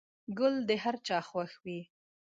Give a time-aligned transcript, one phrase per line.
[0.39, 1.79] گل د هر چا خوښ وي.